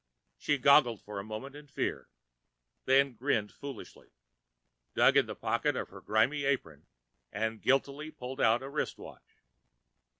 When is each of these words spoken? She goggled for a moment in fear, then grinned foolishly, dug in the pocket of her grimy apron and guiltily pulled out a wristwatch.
She 0.35 0.57
goggled 0.57 0.99
for 0.99 1.19
a 1.19 1.23
moment 1.23 1.55
in 1.55 1.67
fear, 1.67 2.09
then 2.85 3.13
grinned 3.13 3.51
foolishly, 3.51 4.09
dug 4.95 5.15
in 5.15 5.27
the 5.27 5.35
pocket 5.35 5.75
of 5.75 5.89
her 5.89 6.01
grimy 6.01 6.43
apron 6.43 6.87
and 7.31 7.61
guiltily 7.61 8.09
pulled 8.09 8.41
out 8.41 8.63
a 8.63 8.69
wristwatch. 8.69 9.43